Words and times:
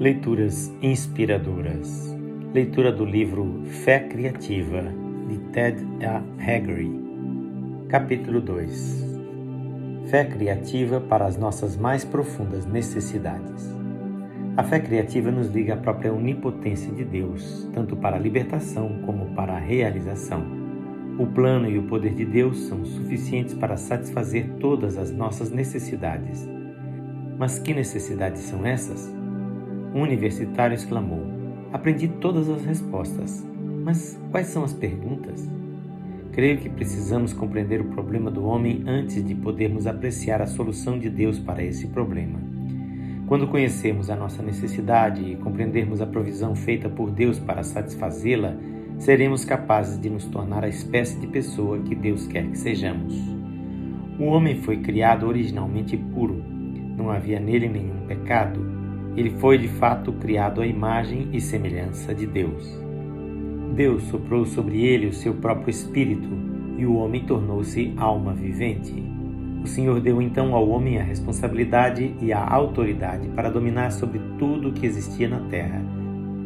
Leituras 0.00 0.72
inspiradoras. 0.80 2.16
Leitura 2.54 2.92
do 2.92 3.04
livro 3.04 3.64
Fé 3.64 3.98
Criativa, 3.98 4.84
de 5.28 5.38
Ted 5.50 5.84
A. 6.06 6.22
Haggard. 6.40 6.88
Capítulo 7.88 8.40
2 8.40 9.18
Fé 10.08 10.24
criativa 10.24 11.00
para 11.00 11.26
as 11.26 11.36
nossas 11.36 11.76
mais 11.76 12.04
profundas 12.04 12.64
necessidades. 12.64 13.74
A 14.56 14.62
fé 14.62 14.78
criativa 14.78 15.32
nos 15.32 15.48
liga 15.48 15.74
à 15.74 15.76
própria 15.76 16.12
onipotência 16.12 16.92
de 16.92 17.04
Deus, 17.04 17.68
tanto 17.74 17.96
para 17.96 18.14
a 18.14 18.20
libertação 18.20 19.02
como 19.04 19.34
para 19.34 19.54
a 19.54 19.58
realização. 19.58 20.46
O 21.18 21.26
plano 21.26 21.68
e 21.68 21.76
o 21.76 21.88
poder 21.88 22.14
de 22.14 22.24
Deus 22.24 22.68
são 22.68 22.84
suficientes 22.84 23.52
para 23.52 23.76
satisfazer 23.76 24.48
todas 24.60 24.96
as 24.96 25.10
nossas 25.10 25.50
necessidades. 25.50 26.48
Mas 27.36 27.58
que 27.58 27.74
necessidades 27.74 28.42
são 28.42 28.64
essas? 28.64 29.17
Universitário 30.02 30.74
exclamou: 30.74 31.22
Aprendi 31.72 32.08
todas 32.08 32.48
as 32.48 32.64
respostas, 32.64 33.46
mas 33.84 34.20
quais 34.30 34.46
são 34.46 34.64
as 34.64 34.72
perguntas? 34.72 35.48
Creio 36.32 36.58
que 36.58 36.68
precisamos 36.68 37.32
compreender 37.32 37.80
o 37.80 37.86
problema 37.86 38.30
do 38.30 38.44
homem 38.44 38.84
antes 38.86 39.24
de 39.24 39.34
podermos 39.34 39.86
apreciar 39.86 40.40
a 40.40 40.46
solução 40.46 40.98
de 40.98 41.10
Deus 41.10 41.38
para 41.38 41.64
esse 41.64 41.88
problema. 41.88 42.38
Quando 43.26 43.48
conhecermos 43.48 44.08
a 44.08 44.16
nossa 44.16 44.42
necessidade 44.42 45.22
e 45.22 45.36
compreendermos 45.36 46.00
a 46.00 46.06
provisão 46.06 46.54
feita 46.54 46.88
por 46.88 47.10
Deus 47.10 47.38
para 47.38 47.62
satisfazê-la, 47.62 48.56
seremos 48.98 49.44
capazes 49.44 50.00
de 50.00 50.08
nos 50.08 50.24
tornar 50.26 50.64
a 50.64 50.68
espécie 50.68 51.18
de 51.18 51.26
pessoa 51.26 51.78
que 51.80 51.94
Deus 51.94 52.26
quer 52.26 52.46
que 52.46 52.56
sejamos. 52.56 53.14
O 54.18 54.24
homem 54.24 54.62
foi 54.62 54.78
criado 54.78 55.26
originalmente 55.26 55.96
puro, 55.96 56.42
não 56.96 57.10
havia 57.10 57.38
nele 57.38 57.68
nenhum 57.68 58.06
pecado 58.06 58.77
ele 59.18 59.30
foi 59.38 59.58
de 59.58 59.68
fato 59.68 60.12
criado 60.12 60.60
à 60.60 60.66
imagem 60.66 61.28
e 61.32 61.40
semelhança 61.40 62.14
de 62.14 62.26
Deus. 62.26 62.78
Deus 63.74 64.04
soprou 64.04 64.46
sobre 64.46 64.84
ele 64.84 65.06
o 65.06 65.12
seu 65.12 65.34
próprio 65.34 65.70
espírito 65.70 66.28
e 66.76 66.86
o 66.86 66.94
homem 66.94 67.24
tornou-se 67.24 67.92
alma 67.96 68.32
vivente. 68.32 69.02
O 69.62 69.66
Senhor 69.66 70.00
deu 70.00 70.22
então 70.22 70.54
ao 70.54 70.68
homem 70.68 70.98
a 70.98 71.02
responsabilidade 71.02 72.14
e 72.20 72.32
a 72.32 72.46
autoridade 72.48 73.28
para 73.28 73.50
dominar 73.50 73.90
sobre 73.90 74.20
tudo 74.38 74.68
o 74.68 74.72
que 74.72 74.86
existia 74.86 75.28
na 75.28 75.40
terra. 75.48 75.82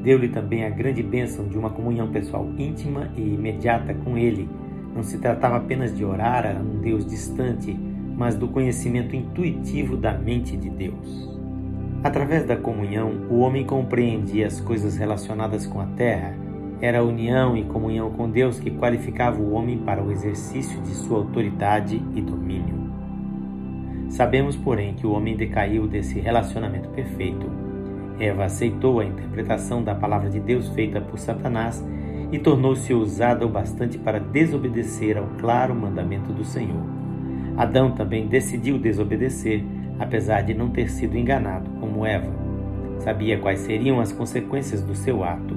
Deu-lhe 0.03 0.29
também 0.29 0.65
a 0.65 0.71
grande 0.71 1.03
bênção 1.03 1.47
de 1.47 1.59
uma 1.59 1.71
comunhão 1.71 2.11
pessoal 2.11 2.49
íntima 2.57 3.11
e 3.17 3.21
imediata 3.21 3.95
com 3.95 4.17
ele. 4.17 4.49
Não 4.95 5.03
se 5.03 5.19
tratava 5.19 5.57
apenas 5.57 5.97
de 5.97 6.05
orar 6.05 6.47
a 6.47 6.59
um 6.59 6.81
Deus 6.81 7.07
distante, 7.07 7.79
mas 8.17 8.35
do 8.35 8.49
conhecimento 8.49 9.15
intuitivo 9.15 9.97
da 9.97 10.13
mente 10.17 10.57
de 10.57 10.71
Deus. 10.71 11.32
Através 12.05 12.45
da 12.45 12.57
comunhão, 12.57 13.13
o 13.31 13.39
homem 13.39 13.65
compreendia 13.65 14.49
as 14.49 14.61
coisas 14.61 14.97
relacionadas 14.97 15.67
com 15.67 15.81
a 15.81 15.87
terra. 15.87 16.35
Era 16.81 16.99
a 16.99 17.05
união 17.05 17.57
e 17.57 17.63
comunhão 17.63 18.11
com 18.11 18.29
Deus 18.29 18.59
que 18.59 18.73
qualificava 18.73 19.41
o 19.41 19.53
homem 19.53 19.79
para 19.79 20.03
o 20.03 20.11
exercício 20.11 20.81
de 20.81 20.91
sua 20.95 21.19
autoridade 21.19 22.03
e 22.13 22.21
domínio. 22.21 22.91
Sabemos, 24.09 24.57
porém, 24.57 24.95
que 24.95 25.07
o 25.07 25.13
homem 25.13 25.37
decaiu 25.37 25.87
desse 25.87 26.19
relacionamento 26.19 26.89
perfeito. 26.89 27.47
Eva 28.19 28.47
aceitou 28.47 28.99
a 28.99 29.05
interpretação 29.05 29.83
da 29.83 29.95
palavra 29.95 30.29
de 30.29 30.41
Deus 30.41 30.69
feita 30.71 31.01
por 31.01 31.21
Satanás 31.21 31.85
e 32.33 32.39
tornou-se 32.39 32.93
ousada 32.93 33.47
o 33.47 33.49
bastante 33.49 33.97
para 33.97 34.19
desobedecer 34.19 35.17
ao 35.17 35.27
claro 35.39 35.73
mandamento 35.73 36.33
do 36.33 36.45
Senhor. 36.45 36.83
Adão 37.57 37.93
também 37.93 38.27
decidiu 38.27 38.77
desobedecer 38.77 39.65
apesar 40.03 40.43
de 40.43 40.53
não 40.53 40.69
ter 40.69 40.91
sido 40.91 41.17
enganado 41.17 41.71
como 41.79 42.05
Eva. 42.05 42.29
Sabia 42.99 43.39
quais 43.39 43.61
seriam 43.61 44.01
as 44.01 44.13
consequências 44.13 44.83
do 44.83 44.95
seu 44.95 45.23
ato. 45.23 45.57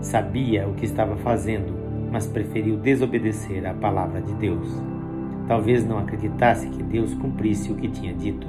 Sabia 0.00 0.68
o 0.68 0.74
que 0.74 0.84
estava 0.84 1.16
fazendo, 1.16 1.74
mas 2.10 2.26
preferiu 2.26 2.76
desobedecer 2.76 3.66
à 3.66 3.74
palavra 3.74 4.20
de 4.20 4.32
Deus. 4.34 4.68
Talvez 5.48 5.84
não 5.84 5.98
acreditasse 5.98 6.68
que 6.68 6.82
Deus 6.82 7.12
cumprisse 7.14 7.72
o 7.72 7.74
que 7.74 7.88
tinha 7.88 8.14
dito. 8.14 8.46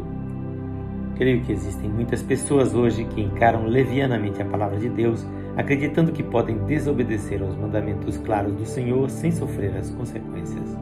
Creio 1.15 1.41
que 1.41 1.51
existem 1.51 1.89
muitas 1.89 2.21
pessoas 2.21 2.75
hoje 2.75 3.03
que 3.05 3.21
encaram 3.21 3.65
levianamente 3.65 4.39
a 4.41 4.45
palavra 4.45 4.77
de 4.77 4.89
Deus, 4.89 5.25
acreditando 5.55 6.11
que 6.11 6.21
podem 6.21 6.57
desobedecer 6.65 7.41
aos 7.41 7.55
mandamentos 7.55 8.17
claros 8.17 8.53
do 8.53 8.65
Senhor 8.65 9.09
sem 9.09 9.31
sofrer 9.31 9.75
as 9.77 9.89
consequências. 9.89 10.77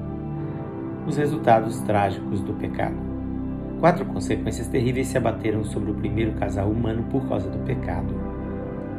Os 1.08 1.16
resultados 1.16 1.80
trágicos 1.82 2.42
do 2.42 2.54
pecado. 2.54 3.05
Quatro 3.86 4.04
consequências 4.04 4.68
terríveis 4.68 5.10
se 5.10 5.16
abateram 5.16 5.64
sobre 5.64 5.92
o 5.92 5.94
primeiro 5.94 6.32
casal 6.32 6.72
humano 6.72 7.04
por 7.12 7.30
causa 7.30 7.48
do 7.48 7.60
pecado. 7.60 8.20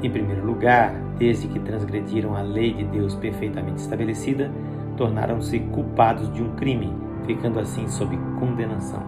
Em 0.01 0.09
primeiro 0.09 0.47
lugar, 0.47 0.95
desde 1.19 1.49
que 1.49 1.59
transgrediram 1.59 2.37
a 2.37 2.43
lei 2.43 2.73
de 2.73 2.85
Deus 2.85 3.17
perfeitamente 3.17 3.81
estabelecida, 3.81 4.49
tornaram-se 4.97 5.59
culpados 5.59 6.33
de 6.33 6.41
um 6.41 6.55
crime, 6.55 6.95
ficando 7.27 7.59
assim 7.59 7.89
sob 7.89 8.17
condenação. 8.39 9.03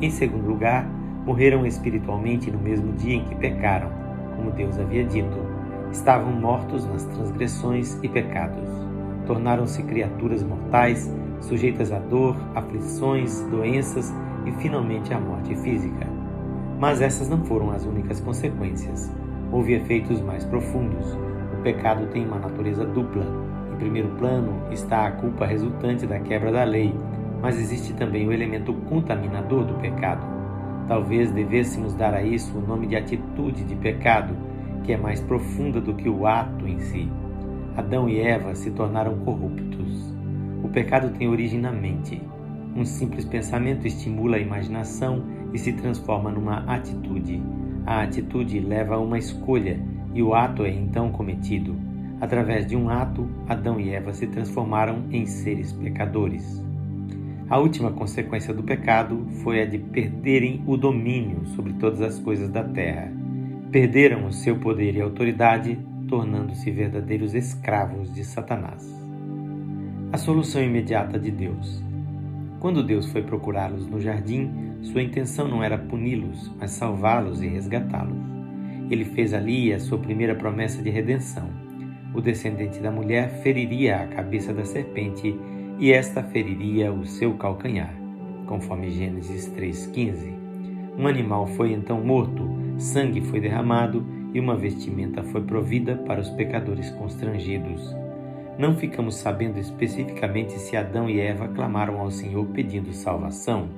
Em 0.00 0.08
segundo 0.08 0.46
lugar, 0.46 0.88
morreram 1.26 1.66
espiritualmente 1.66 2.50
no 2.50 2.58
mesmo 2.58 2.90
dia 2.94 3.16
em 3.16 3.24
que 3.26 3.34
pecaram, 3.34 3.90
como 4.34 4.52
Deus 4.52 4.78
havia 4.78 5.04
dito. 5.04 5.36
Estavam 5.92 6.32
mortos 6.32 6.86
nas 6.86 7.04
transgressões 7.04 7.98
e 8.02 8.08
pecados. 8.08 8.66
Tornaram-se 9.26 9.82
criaturas 9.82 10.42
mortais, 10.42 11.14
sujeitas 11.44 11.92
à 11.92 11.98
dor, 11.98 12.36
aflições, 12.54 13.40
doenças 13.50 14.12
e 14.46 14.52
finalmente 14.60 15.12
a 15.12 15.20
morte 15.20 15.54
física. 15.56 16.06
Mas 16.78 17.00
essas 17.00 17.28
não 17.28 17.44
foram 17.44 17.70
as 17.70 17.84
únicas 17.84 18.20
consequências. 18.20 19.10
Houve 19.52 19.74
efeitos 19.74 20.20
mais 20.20 20.44
profundos. 20.44 21.16
O 21.58 21.62
pecado 21.62 22.06
tem 22.08 22.26
uma 22.26 22.38
natureza 22.38 22.84
dupla. 22.84 23.24
Em 23.72 23.76
primeiro 23.76 24.08
plano 24.18 24.52
está 24.70 25.06
a 25.06 25.12
culpa 25.12 25.46
resultante 25.46 26.06
da 26.06 26.18
quebra 26.18 26.52
da 26.52 26.64
lei, 26.64 26.94
mas 27.40 27.58
existe 27.58 27.92
também 27.94 28.26
o 28.26 28.32
elemento 28.32 28.72
contaminador 28.88 29.64
do 29.64 29.74
pecado. 29.74 30.26
Talvez 30.86 31.30
devêssemos 31.30 31.94
dar 31.94 32.14
a 32.14 32.22
isso 32.22 32.56
o 32.58 32.60
nome 32.60 32.86
de 32.86 32.96
atitude 32.96 33.64
de 33.64 33.74
pecado, 33.76 34.36
que 34.82 34.92
é 34.92 34.96
mais 34.96 35.20
profunda 35.20 35.80
do 35.80 35.94
que 35.94 36.08
o 36.08 36.26
ato 36.26 36.66
em 36.66 36.78
si. 36.78 37.10
Adão 37.76 38.08
e 38.08 38.20
Eva 38.20 38.54
se 38.54 38.70
tornaram 38.70 39.16
corruptos. 39.18 40.13
O 40.64 40.68
pecado 40.68 41.10
tem 41.10 41.28
origem 41.28 41.60
na 41.60 41.70
mente. 41.70 42.22
Um 42.74 42.86
simples 42.86 43.26
pensamento 43.26 43.86
estimula 43.86 44.36
a 44.36 44.40
imaginação 44.40 45.22
e 45.52 45.58
se 45.58 45.74
transforma 45.74 46.30
numa 46.30 46.60
atitude. 46.60 47.42
A 47.84 48.00
atitude 48.00 48.60
leva 48.60 48.94
a 48.94 48.98
uma 48.98 49.18
escolha 49.18 49.78
e 50.14 50.22
o 50.22 50.34
ato 50.34 50.64
é 50.64 50.70
então 50.70 51.12
cometido. 51.12 51.76
Através 52.18 52.66
de 52.66 52.74
um 52.74 52.88
ato, 52.88 53.28
Adão 53.46 53.78
e 53.78 53.90
Eva 53.90 54.14
se 54.14 54.26
transformaram 54.26 55.04
em 55.10 55.26
seres 55.26 55.70
pecadores. 55.70 56.64
A 57.50 57.58
última 57.58 57.92
consequência 57.92 58.54
do 58.54 58.62
pecado 58.62 59.26
foi 59.42 59.60
a 59.60 59.66
de 59.66 59.78
perderem 59.78 60.64
o 60.66 60.78
domínio 60.78 61.44
sobre 61.48 61.74
todas 61.74 62.00
as 62.00 62.18
coisas 62.18 62.48
da 62.48 62.64
terra. 62.64 63.12
Perderam 63.70 64.26
o 64.26 64.32
seu 64.32 64.56
poder 64.56 64.96
e 64.96 65.02
autoridade, 65.02 65.78
tornando-se 66.08 66.70
verdadeiros 66.70 67.34
escravos 67.34 68.14
de 68.14 68.24
Satanás. 68.24 69.03
A 70.14 70.16
solução 70.16 70.62
imediata 70.62 71.18
de 71.18 71.28
Deus. 71.28 71.82
Quando 72.60 72.84
Deus 72.84 73.04
foi 73.10 73.20
procurá-los 73.20 73.88
no 73.88 74.00
jardim, 74.00 74.48
sua 74.80 75.02
intenção 75.02 75.48
não 75.48 75.60
era 75.60 75.76
puni-los, 75.76 76.52
mas 76.56 76.70
salvá-los 76.70 77.42
e 77.42 77.48
resgatá-los. 77.48 78.22
Ele 78.88 79.04
fez 79.06 79.34
ali 79.34 79.72
a 79.72 79.80
sua 79.80 79.98
primeira 79.98 80.36
promessa 80.36 80.80
de 80.80 80.88
redenção. 80.88 81.50
O 82.14 82.20
descendente 82.20 82.78
da 82.78 82.92
mulher 82.92 83.42
feriria 83.42 83.96
a 83.96 84.06
cabeça 84.06 84.54
da 84.54 84.64
serpente 84.64 85.36
e 85.80 85.92
esta 85.92 86.22
feriria 86.22 86.92
o 86.92 87.04
seu 87.04 87.34
calcanhar, 87.34 87.92
conforme 88.46 88.92
Gênesis 88.92 89.48
3,15. 89.48 90.32
Um 90.96 91.08
animal 91.08 91.48
foi 91.48 91.72
então 91.72 92.00
morto, 92.04 92.48
sangue 92.78 93.20
foi 93.20 93.40
derramado 93.40 94.06
e 94.32 94.38
uma 94.38 94.54
vestimenta 94.54 95.24
foi 95.24 95.42
provida 95.42 95.96
para 96.06 96.20
os 96.20 96.30
pecadores 96.30 96.88
constrangidos. 96.90 98.03
Não 98.56 98.76
ficamos 98.76 99.16
sabendo 99.16 99.58
especificamente 99.58 100.52
se 100.52 100.76
Adão 100.76 101.10
e 101.10 101.20
Eva 101.20 101.48
clamaram 101.48 101.98
ao 101.98 102.10
Senhor 102.10 102.46
pedindo 102.46 102.92
salvação, 102.92 103.68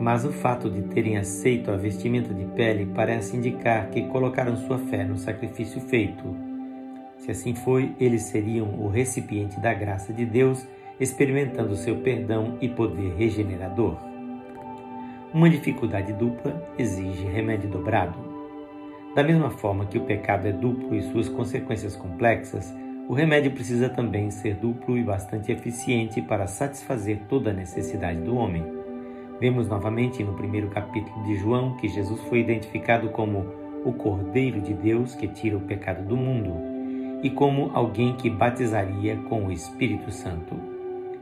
mas 0.00 0.24
o 0.24 0.32
fato 0.32 0.70
de 0.70 0.82
terem 0.82 1.16
aceito 1.16 1.70
a 1.70 1.76
vestimenta 1.76 2.32
de 2.32 2.44
pele 2.44 2.86
parece 2.94 3.36
indicar 3.36 3.90
que 3.90 4.02
colocaram 4.08 4.56
sua 4.56 4.78
fé 4.78 5.04
no 5.04 5.16
sacrifício 5.16 5.80
feito. 5.80 6.22
Se 7.18 7.32
assim 7.32 7.54
foi, 7.54 7.92
eles 7.98 8.22
seriam 8.22 8.68
o 8.80 8.88
recipiente 8.88 9.58
da 9.58 9.74
graça 9.74 10.12
de 10.12 10.24
Deus, 10.24 10.64
experimentando 11.00 11.74
seu 11.74 11.96
perdão 11.96 12.56
e 12.60 12.68
poder 12.68 13.14
regenerador. 13.16 13.96
Uma 15.32 15.50
dificuldade 15.50 16.12
dupla 16.12 16.62
exige 16.78 17.24
remédio 17.24 17.68
dobrado. 17.68 18.14
Da 19.14 19.24
mesma 19.24 19.50
forma 19.50 19.86
que 19.86 19.98
o 19.98 20.04
pecado 20.04 20.46
é 20.46 20.52
duplo 20.52 20.94
e 20.94 21.02
suas 21.02 21.28
consequências 21.28 21.96
complexas, 21.96 22.72
o 23.08 23.12
remédio 23.12 23.50
precisa 23.50 23.88
também 23.88 24.30
ser 24.30 24.54
duplo 24.54 24.96
e 24.96 25.02
bastante 25.02 25.52
eficiente 25.52 26.22
para 26.22 26.46
satisfazer 26.46 27.18
toda 27.28 27.50
a 27.50 27.54
necessidade 27.54 28.20
do 28.20 28.34
homem. 28.34 28.64
Vemos 29.38 29.68
novamente 29.68 30.24
no 30.24 30.32
primeiro 30.32 30.68
capítulo 30.68 31.22
de 31.24 31.36
João 31.36 31.76
que 31.76 31.88
Jesus 31.88 32.20
foi 32.22 32.40
identificado 32.40 33.10
como 33.10 33.46
o 33.84 33.92
Cordeiro 33.92 34.60
de 34.60 34.72
Deus 34.72 35.14
que 35.14 35.28
tira 35.28 35.56
o 35.56 35.60
pecado 35.60 36.02
do 36.06 36.16
mundo, 36.16 36.54
e 37.22 37.28
como 37.28 37.70
alguém 37.74 38.16
que 38.16 38.30
batizaria 38.30 39.16
com 39.28 39.46
o 39.46 39.52
Espírito 39.52 40.10
Santo. 40.10 40.54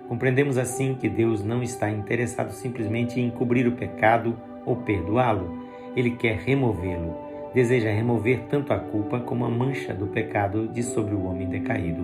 Compreendemos 0.08 0.58
assim 0.58 0.94
que 0.94 1.08
Deus 1.08 1.42
não 1.42 1.62
está 1.62 1.90
interessado 1.90 2.52
simplesmente 2.52 3.20
em 3.20 3.30
cobrir 3.30 3.66
o 3.66 3.72
pecado 3.72 4.36
ou 4.64 4.76
perdoá-lo, 4.76 5.66
ele 5.96 6.12
quer 6.12 6.36
removê-lo, 6.36 7.31
deseja 7.54 7.90
remover 7.90 8.44
tanto 8.48 8.72
a 8.72 8.78
culpa 8.78 9.20
como 9.20 9.44
a 9.44 9.50
mancha 9.50 9.92
do 9.92 10.06
pecado 10.06 10.68
de 10.68 10.82
sobre 10.82 11.14
o 11.14 11.24
homem 11.24 11.48
decaído. 11.48 12.02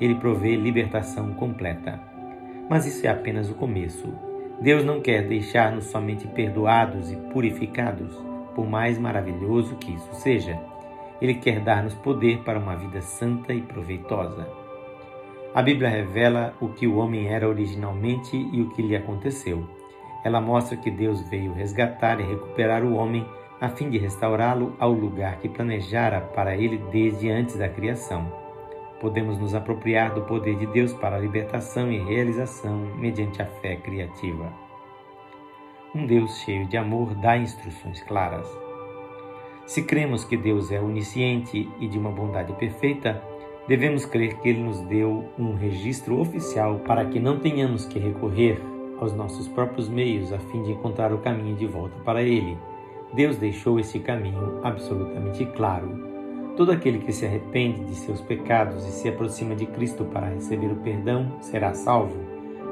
Ele 0.00 0.14
provê 0.16 0.56
libertação 0.56 1.32
completa. 1.34 2.00
Mas 2.68 2.86
isso 2.86 3.06
é 3.06 3.10
apenas 3.10 3.50
o 3.50 3.54
começo. 3.54 4.12
Deus 4.60 4.84
não 4.84 5.00
quer 5.00 5.26
deixar-nos 5.26 5.86
somente 5.86 6.26
perdoados 6.28 7.10
e 7.10 7.16
purificados, 7.16 8.14
por 8.54 8.66
mais 8.66 8.98
maravilhoso 8.98 9.76
que 9.76 9.92
isso 9.92 10.14
seja. 10.14 10.58
Ele 11.20 11.34
quer 11.34 11.60
dar-nos 11.60 11.94
poder 11.94 12.38
para 12.40 12.58
uma 12.58 12.76
vida 12.76 13.00
santa 13.00 13.52
e 13.52 13.60
proveitosa. 13.60 14.46
A 15.54 15.62
Bíblia 15.62 15.88
revela 15.88 16.54
o 16.60 16.68
que 16.68 16.86
o 16.86 16.96
homem 16.96 17.28
era 17.28 17.48
originalmente 17.48 18.36
e 18.36 18.60
o 18.60 18.70
que 18.70 18.82
lhe 18.82 18.96
aconteceu. 18.96 19.64
Ela 20.24 20.40
mostra 20.40 20.76
que 20.76 20.90
Deus 20.90 21.28
veio 21.28 21.52
resgatar 21.52 22.18
e 22.18 22.24
recuperar 22.24 22.82
o 22.82 22.94
homem 22.94 23.24
a 23.64 23.68
fim 23.70 23.88
de 23.88 23.96
restaurá-lo 23.96 24.76
ao 24.78 24.92
lugar 24.92 25.38
que 25.38 25.48
planejara 25.48 26.20
para 26.20 26.54
ele 26.54 26.76
desde 26.92 27.30
antes 27.30 27.56
da 27.56 27.66
criação. 27.66 28.30
Podemos 29.00 29.38
nos 29.38 29.54
apropriar 29.54 30.12
do 30.12 30.20
poder 30.22 30.56
de 30.58 30.66
Deus 30.66 30.92
para 30.92 31.16
a 31.16 31.18
libertação 31.18 31.90
e 31.90 31.98
realização 31.98 32.76
mediante 32.96 33.40
a 33.40 33.46
fé 33.46 33.76
criativa. 33.76 34.52
Um 35.94 36.06
Deus 36.06 36.38
cheio 36.40 36.66
de 36.66 36.76
amor 36.76 37.14
dá 37.14 37.38
instruções 37.38 38.02
claras. 38.02 38.46
Se 39.64 39.82
cremos 39.82 40.24
que 40.24 40.36
Deus 40.36 40.70
é 40.70 40.78
onisciente 40.78 41.66
e 41.80 41.88
de 41.88 41.98
uma 41.98 42.10
bondade 42.10 42.52
perfeita, 42.54 43.22
devemos 43.66 44.04
crer 44.04 44.36
que 44.40 44.48
Ele 44.50 44.62
nos 44.62 44.80
deu 44.82 45.24
um 45.38 45.54
registro 45.54 46.20
oficial 46.20 46.80
para 46.80 47.06
que 47.06 47.18
não 47.18 47.38
tenhamos 47.38 47.86
que 47.86 47.98
recorrer 47.98 48.60
aos 48.98 49.14
nossos 49.14 49.48
próprios 49.48 49.88
meios 49.88 50.34
a 50.34 50.38
fim 50.38 50.62
de 50.62 50.72
encontrar 50.72 51.14
o 51.14 51.18
caminho 51.18 51.56
de 51.56 51.66
volta 51.66 51.98
para 52.04 52.22
Ele. 52.22 52.58
Deus 53.14 53.36
deixou 53.36 53.78
esse 53.78 54.00
caminho 54.00 54.60
absolutamente 54.62 55.46
claro. 55.46 56.14
Todo 56.56 56.72
aquele 56.72 56.98
que 56.98 57.12
se 57.12 57.24
arrepende 57.26 57.84
de 57.84 57.94
seus 57.94 58.20
pecados 58.20 58.86
e 58.86 58.90
se 58.90 59.08
aproxima 59.08 59.54
de 59.54 59.66
Cristo 59.66 60.04
para 60.04 60.28
receber 60.28 60.68
o 60.68 60.76
perdão 60.76 61.36
será 61.40 61.74
salvo, 61.74 62.16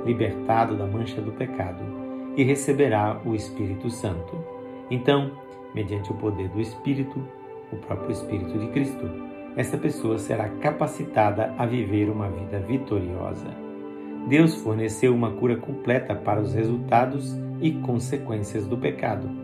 libertado 0.05 0.77
da 0.77 0.87
mancha 0.87 1.21
do 1.21 1.33
pecado 1.33 2.03
e 2.37 2.43
receberá 2.43 3.21
o 3.25 3.35
Espírito 3.35 3.91
Santo. 3.91 4.37
Então, 4.91 5.33
mediante 5.75 6.11
o 6.11 6.15
poder 6.15 6.49
do 6.49 6.61
Espírito, 6.61 7.23
o 7.73 7.77
próprio 7.77 8.13
Espírito 8.13 8.59
de 8.59 8.67
Cristo, 8.69 9.11
essa 9.57 9.77
pessoa 9.77 10.19
será 10.19 10.49
capacitada 10.49 11.55
a 11.59 11.67
viver 11.67 12.09
uma 12.09 12.29
vida 12.31 12.59
vitoriosa. 12.59 13.49
Deus 14.29 14.55
forneceu 14.55 15.15
uma 15.15 15.33
cura 15.33 15.57
completa 15.57 16.15
para 16.15 16.41
os 16.41 16.55
resultados 16.55 17.37
e 17.61 17.73
consequências 17.73 18.67
do 18.67 18.79
pecado. 18.79 19.42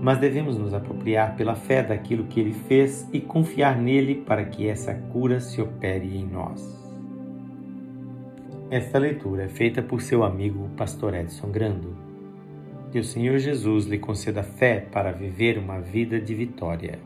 Mas 0.00 0.18
devemos 0.18 0.56
nos 0.56 0.72
apropriar 0.72 1.36
pela 1.36 1.54
fé 1.54 1.82
daquilo 1.82 2.26
que 2.26 2.38
ele 2.40 2.52
fez 2.52 3.08
e 3.12 3.20
confiar 3.20 3.76
nele 3.76 4.14
para 4.14 4.44
que 4.44 4.68
essa 4.68 4.94
cura 4.94 5.40
se 5.40 5.60
opere 5.60 6.16
em 6.16 6.26
nós. 6.26 6.78
Esta 8.70 8.98
leitura 8.98 9.44
é 9.44 9.48
feita 9.48 9.82
por 9.82 10.02
seu 10.02 10.22
amigo 10.22 10.68
Pastor 10.76 11.14
Edson 11.14 11.50
Grando. 11.50 11.96
Que 12.92 12.98
o 12.98 13.04
Senhor 13.04 13.38
Jesus 13.38 13.86
lhe 13.86 13.98
conceda 13.98 14.42
fé 14.42 14.80
para 14.80 15.10
viver 15.10 15.58
uma 15.58 15.80
vida 15.80 16.20
de 16.20 16.34
vitória. 16.34 16.98